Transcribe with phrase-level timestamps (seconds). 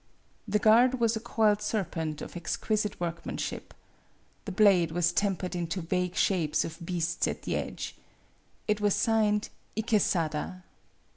[0.47, 3.71] The guard was a coiled ser pent of exquisite workmanship.
[4.45, 7.95] The blade was tempered into vague shapes of beasts at the edge.
[8.67, 10.63] It was signed," Ikesada."